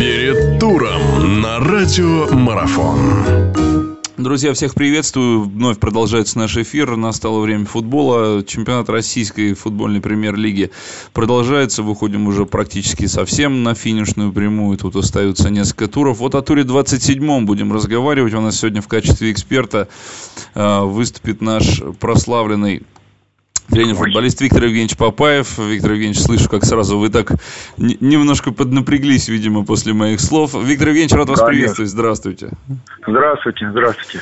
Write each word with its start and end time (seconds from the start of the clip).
Перед 0.00 0.58
туром 0.58 1.42
на 1.42 1.58
радио 1.58 2.26
Марафон. 2.34 2.96
Друзья, 4.16 4.54
всех 4.54 4.74
приветствую. 4.74 5.42
Вновь 5.42 5.78
продолжается 5.78 6.38
наш 6.38 6.56
эфир. 6.56 6.96
Настало 6.96 7.40
время 7.40 7.66
футбола. 7.66 8.42
Чемпионат 8.42 8.88
российской 8.88 9.52
футбольной 9.52 10.00
премьер-лиги 10.00 10.70
продолжается. 11.12 11.82
Выходим 11.82 12.28
уже 12.28 12.46
практически 12.46 13.04
совсем 13.04 13.62
на 13.62 13.74
финишную 13.74 14.32
прямую. 14.32 14.78
Тут 14.78 14.96
остаются 14.96 15.50
несколько 15.50 15.86
туров. 15.86 16.16
Вот 16.16 16.34
о 16.34 16.40
туре 16.40 16.62
27-м 16.62 17.44
будем 17.44 17.70
разговаривать. 17.70 18.32
У 18.32 18.40
нас 18.40 18.56
сегодня 18.56 18.80
в 18.80 18.88
качестве 18.88 19.30
эксперта 19.30 19.88
э, 20.54 20.80
выступит 20.80 21.42
наш 21.42 21.82
прославленный 21.98 22.84
тренер-футболист 23.70 24.40
Виктор 24.40 24.64
Евгеньевич 24.64 24.96
Папаев. 24.96 25.58
Виктор 25.58 25.92
Евгеньевич, 25.92 26.20
слышу, 26.20 26.48
как 26.48 26.64
сразу 26.64 26.98
вы 26.98 27.08
так 27.08 27.32
немножко 27.78 28.52
поднапряглись, 28.52 29.28
видимо, 29.28 29.64
после 29.64 29.92
моих 29.92 30.20
слов. 30.20 30.54
Виктор 30.54 30.88
Евгеньевич, 30.88 31.12
рад 31.12 31.28
вас 31.28 31.40
Конечно. 31.40 31.58
приветствовать. 31.58 31.90
Здравствуйте. 31.90 32.50
Здравствуйте, 33.06 33.70
здравствуйте. 33.70 34.20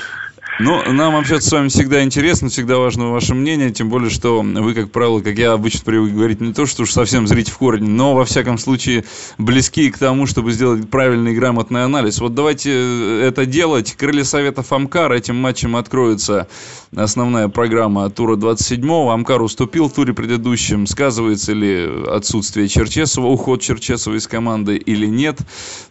Ну, 0.61 0.83
нам 0.91 1.15
общаться 1.15 1.49
с 1.49 1.53
вами 1.53 1.69
всегда 1.69 2.03
интересно, 2.03 2.49
всегда 2.49 2.79
важно 2.79 3.13
ваше 3.13 3.33
мнение, 3.33 3.71
тем 3.71 3.89
более, 3.89 4.11
что 4.11 4.43
вы, 4.43 4.75
как 4.75 4.91
правило, 4.91 5.21
как 5.21 5.39
я 5.39 5.53
обычно 5.53 5.85
привык 5.85 6.13
говорить, 6.13 6.41
не 6.41 6.53
то, 6.53 6.67
что 6.67 6.83
уж 6.83 6.91
совсем 6.91 7.29
зрите 7.29 7.53
в 7.53 7.59
корень, 7.59 7.89
но, 7.89 8.13
во 8.17 8.25
всяком 8.25 8.59
случае, 8.59 9.05
близки 9.39 9.89
к 9.89 9.99
тому, 9.99 10.27
чтобы 10.27 10.51
сделать 10.51 10.91
правильный 10.91 11.31
и 11.31 11.37
грамотный 11.37 11.85
анализ. 11.85 12.19
Вот 12.19 12.35
давайте 12.35 12.73
э, 12.73 13.23
это 13.29 13.47
делать. 13.47 13.95
Крылья 13.95 14.25
Советов 14.25 14.73
Амкар. 14.73 15.13
Этим 15.13 15.37
матчем 15.37 15.77
откроется 15.77 16.49
основная 16.93 17.47
программа 17.47 18.11
тура 18.11 18.35
27-го. 18.35 19.11
Амкар 19.11 19.41
уступил 19.41 19.89
в 19.89 19.93
туре 19.93 20.13
предыдущем. 20.13 20.89
Сказывается 20.89 21.53
ли 21.53 21.89
отсутствие 22.09 22.67
Черчесова, 22.67 23.27
уход 23.29 23.63
Черчесова 23.63 24.17
из 24.17 24.27
команды 24.27 24.77
или 24.77 25.07
нет? 25.07 25.39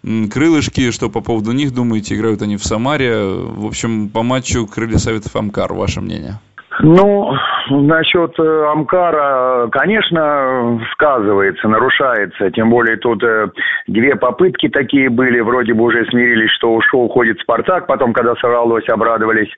Крылышки, 0.03 0.91
что 0.91 1.09
по 1.09 1.21
поводу 1.21 1.53
них 1.53 1.73
думаете? 1.73 2.15
Играют 2.15 2.41
они 2.41 2.57
в 2.57 2.65
Самаре. 2.65 3.15
В 3.23 3.65
общем, 3.65 4.09
по 4.09 4.23
матчу 4.23 4.56
матчу 4.57 4.67
крылья 4.67 4.97
Советов 4.97 5.35
Амкар. 5.35 5.73
Ваше 5.73 6.01
мнение? 6.01 6.39
Ну, 6.79 7.33
насчет 7.71 8.37
э, 8.39 8.65
Амкара, 8.71 9.67
конечно, 9.71 10.79
сказывается, 10.93 11.67
нарушается. 11.67 12.51
Тем 12.51 12.69
более 12.69 12.97
тут 12.97 13.23
э, 13.23 13.47
две 13.87 14.15
попытки 14.15 14.69
такие 14.69 15.09
были. 15.09 15.39
Вроде 15.39 15.73
бы 15.73 15.85
уже 15.85 16.05
смирились, 16.05 16.51
что 16.51 16.75
ушел, 16.75 17.01
уходит 17.01 17.39
Спартак. 17.39 17.87
Потом, 17.87 18.13
когда 18.13 18.35
сорвалось, 18.35 18.87
обрадовались. 18.89 19.49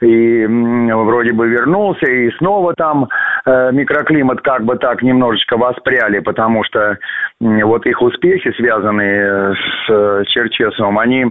И 0.00 0.46
вроде 0.46 1.32
бы 1.32 1.48
вернулся. 1.48 2.06
И 2.06 2.30
снова 2.38 2.72
там 2.74 3.08
э, 3.46 3.70
микроклимат 3.72 4.40
как 4.42 4.64
бы 4.64 4.76
так 4.76 5.02
немножечко 5.02 5.56
воспряли. 5.56 6.20
Потому 6.20 6.62
что 6.62 6.98
вот 7.40 7.86
их 7.86 8.02
успехи, 8.02 8.52
связанные 8.56 9.54
с 9.86 10.24
Черчесовым, 10.26 10.98
они 10.98 11.26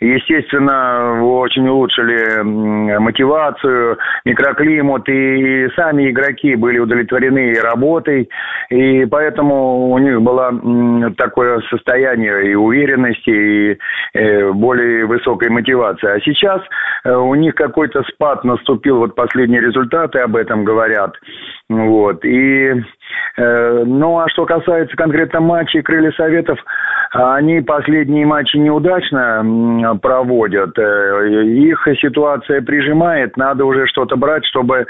естественно, 0.00 1.24
очень 1.24 1.68
улучшили 1.68 2.42
мотивацию, 2.98 3.98
микроклимат, 4.24 5.08
и 5.08 5.68
сами 5.76 6.10
игроки 6.10 6.54
были 6.56 6.78
удовлетворены 6.78 7.54
работой, 7.60 8.28
и 8.70 9.04
поэтому 9.06 9.90
у 9.90 9.98
них 9.98 10.20
было 10.22 10.52
такое 11.16 11.60
состояние 11.70 12.52
и 12.52 12.54
уверенности, 12.54 13.30
и 13.30 13.78
э, 14.14 14.50
более 14.52 15.06
высокой 15.06 15.48
мотивации. 15.48 16.08
А 16.08 16.20
сейчас 16.20 16.60
э, 17.04 17.14
у 17.14 17.34
них 17.34 17.54
какой-то 17.54 18.02
спад 18.04 18.44
наступил, 18.44 18.98
вот 18.98 19.14
последние 19.14 19.60
результаты 19.60 20.18
об 20.20 20.36
этом 20.36 20.64
говорят. 20.64 21.14
Вот. 21.68 22.24
И, 22.24 22.68
э, 22.68 22.82
ну, 23.36 24.18
а 24.18 24.28
что 24.28 24.46
касается 24.46 24.96
конкретно 24.96 25.40
матчей 25.40 25.82
Крылья 25.82 26.12
Советов, 26.12 26.58
они 27.14 27.60
последние 27.60 28.26
матчи 28.26 28.56
неудачно 28.56 29.98
проводят. 30.02 30.76
Э, 30.78 31.44
их 31.44 31.86
ситуация 32.00 32.60
прижимает, 32.62 33.36
надо 33.36 33.64
уже 33.64 33.86
что-то 33.86 34.16
брать, 34.16 34.44
чтобы 34.46 34.86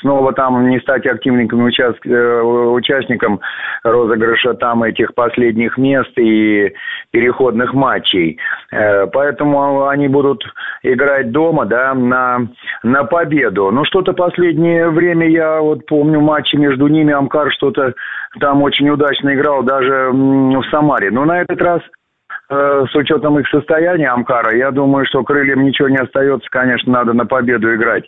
снова 0.00 0.32
там 0.32 0.68
не 0.68 0.80
стать. 0.80 1.06
Э, 1.06 2.40
участником 2.42 3.40
розыгрыша 3.84 4.54
там 4.54 4.82
этих 4.82 5.14
последних 5.14 5.78
мест 5.78 6.12
и 6.18 6.72
переходных 7.10 7.72
матчей. 7.72 8.38
Э, 8.70 9.06
поэтому 9.06 9.86
они 9.88 10.08
будут 10.08 10.44
играть 10.82 11.30
дома, 11.30 11.66
да, 11.66 11.94
на, 11.94 12.48
на 12.82 13.04
победу. 13.04 13.70
Но 13.70 13.84
что-то 13.84 14.12
последнее 14.12 14.90
время 14.90 15.28
я 15.28 15.60
вот 15.60 15.86
помню 15.86 16.20
матчи 16.20 16.56
между 16.56 16.88
ними, 16.88 17.12
Амкар 17.12 17.52
что-то 17.52 17.94
там 18.40 18.62
очень 18.62 18.88
удачно 18.88 19.34
играл 19.34 19.62
даже 19.62 20.10
в 20.12 20.62
Самаре. 20.70 21.10
Но 21.10 21.24
на 21.24 21.42
этот 21.42 21.60
раз 21.60 21.80
с 22.52 22.94
учетом 22.94 23.38
их 23.38 23.46
состояния 23.48 24.08
Амкара, 24.08 24.56
я 24.56 24.70
думаю, 24.70 25.06
что 25.06 25.22
крыльям 25.22 25.64
ничего 25.64 25.88
не 25.88 25.98
остается, 25.98 26.48
конечно, 26.50 26.92
надо 26.92 27.12
на 27.12 27.24
победу 27.24 27.74
играть. 27.74 28.04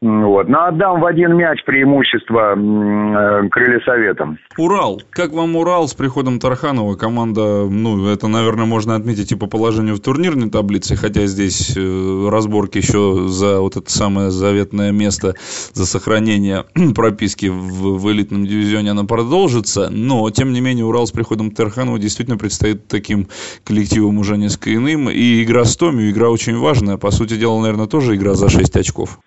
Вот. 0.00 0.48
Но 0.48 0.64
отдам 0.64 1.00
в 1.00 1.06
один 1.06 1.36
мяч 1.36 1.62
преимущество 1.64 2.54
э, 2.54 3.48
крылья 3.48 3.80
советам. 3.84 4.38
Урал. 4.56 5.00
Как 5.10 5.32
вам 5.32 5.56
Урал 5.56 5.88
с 5.88 5.94
приходом 5.94 6.38
Тарханова? 6.38 6.94
Команда, 6.96 7.66
ну, 7.68 8.08
это, 8.08 8.28
наверное, 8.28 8.66
можно 8.66 8.94
отметить 8.94 9.32
и 9.32 9.36
по 9.36 9.46
положению 9.46 9.96
в 9.96 10.00
турнирной 10.00 10.50
таблице, 10.50 10.96
хотя 10.96 11.26
здесь 11.26 11.76
э, 11.76 12.28
разборки 12.30 12.78
еще 12.78 13.28
за 13.28 13.60
вот 13.60 13.76
это 13.76 13.90
самое 13.90 14.30
заветное 14.30 14.92
место, 14.92 15.34
за 15.72 15.86
сохранение 15.86 16.64
прописки 16.94 17.46
в, 17.46 17.98
в 17.98 18.10
элитном 18.10 18.46
дивизионе 18.46 18.92
она 18.92 19.04
продолжится, 19.04 19.88
но, 19.90 20.30
тем 20.30 20.52
не 20.52 20.60
менее, 20.60 20.84
Урал 20.84 21.06
с 21.06 21.12
приходом 21.12 21.50
Тарханова 21.50 21.98
действительно 21.98 22.38
предстоит 22.38 22.88
таким 22.88 23.28
коллективом 23.80 24.18
уже 24.18 24.36
несколько 24.36 24.74
иным. 24.74 25.08
И 25.08 25.42
игра 25.42 25.64
с 25.64 25.76
Томью, 25.76 26.10
игра 26.10 26.28
очень 26.28 26.58
важная. 26.58 26.98
По 26.98 27.10
сути 27.10 27.38
дела, 27.38 27.60
наверное, 27.60 27.86
тоже 27.86 28.14
игра 28.14 28.34
за 28.34 28.50
6 28.50 28.76
очков. 28.76 29.18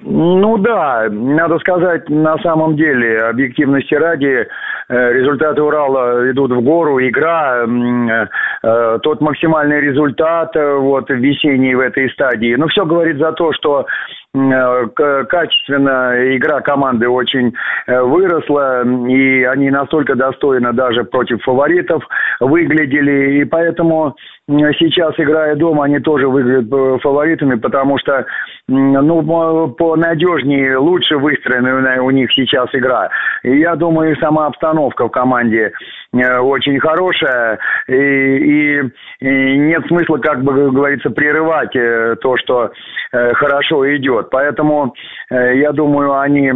Ну 0.00 0.58
да, 0.58 1.08
надо 1.10 1.58
сказать, 1.58 2.08
на 2.08 2.38
самом 2.38 2.76
деле, 2.76 3.20
объективности 3.22 3.94
ради, 3.94 4.46
э, 4.88 5.12
результаты 5.12 5.60
Урала 5.60 6.30
идут 6.30 6.52
в 6.52 6.60
гору, 6.60 7.00
игра, 7.00 7.64
э, 7.64 8.98
тот 9.02 9.20
максимальный 9.20 9.80
результат 9.80 10.54
э, 10.54 10.76
вот 10.76 11.10
весенний 11.10 11.74
в 11.74 11.80
этой 11.80 12.08
стадии. 12.10 12.54
Но 12.56 12.68
все 12.68 12.84
говорит 12.84 13.18
за 13.18 13.32
то, 13.32 13.52
что 13.52 13.86
качественно 14.34 16.12
игра 16.36 16.60
команды 16.60 17.08
очень 17.08 17.54
выросла, 17.86 18.84
и 19.08 19.42
они 19.44 19.70
настолько 19.70 20.14
достойно 20.14 20.74
даже 20.74 21.04
против 21.04 21.42
фаворитов 21.42 22.06
выглядели, 22.40 23.40
и 23.40 23.44
поэтому 23.44 24.16
сейчас, 24.48 25.14
играя 25.18 25.56
дома, 25.56 25.84
они 25.84 25.98
тоже 25.98 26.28
выглядят 26.28 27.02
фаворитами, 27.02 27.56
потому 27.56 27.98
что 27.98 28.26
ну, 28.68 29.68
понадежнее, 29.72 30.76
лучше 30.78 31.16
выстроена 31.16 32.02
у 32.02 32.10
них 32.10 32.30
сейчас 32.32 32.68
игра. 32.72 33.08
И 33.42 33.58
я 33.58 33.76
думаю, 33.76 34.16
сама 34.16 34.46
обстановка 34.46 35.06
в 35.06 35.10
команде 35.10 35.72
э, 36.07 36.07
очень 36.12 36.80
хорошая, 36.80 37.58
и, 37.86 37.92
и, 37.92 38.80
и 39.20 39.58
нет 39.58 39.86
смысла, 39.88 40.18
как 40.18 40.42
бы 40.42 40.70
говорится, 40.70 41.10
прерывать 41.10 41.74
э, 41.76 42.16
то, 42.20 42.36
что 42.38 42.70
э, 43.12 43.32
хорошо 43.34 43.84
идет. 43.96 44.30
Поэтому 44.30 44.94
я 45.30 45.72
думаю, 45.72 46.18
они 46.18 46.50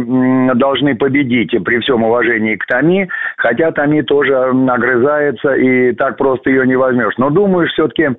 должны 0.55 0.95
победить 0.95 1.51
при 1.63 1.79
всем 1.79 2.03
уважении 2.03 2.55
к 2.55 2.65
Томи, 2.65 3.07
хотя 3.37 3.71
Томи 3.71 4.01
тоже 4.01 4.35
огрызается, 4.35 5.53
и 5.53 5.93
так 5.93 6.17
просто 6.17 6.49
ее 6.49 6.65
не 6.65 6.75
возьмешь. 6.75 7.13
Но 7.17 7.29
думаю, 7.29 7.67
все-таки 7.67 8.09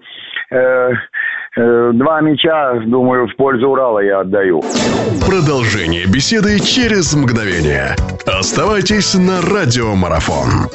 Э, 0.55 1.93
два 1.93 2.21
мяча, 2.21 2.81
думаю, 2.87 3.29
в 3.29 3.37
пользу 3.37 3.69
Урала 3.69 4.01
я 4.01 4.21
отдаю. 4.21 4.63
Продолжение 5.27 6.07
беседы 6.07 6.59
через 6.61 7.15
мгновение. 7.15 7.95
Оставайтесь 8.27 9.15
на 9.15 9.41
радиомарафон. 9.41 10.69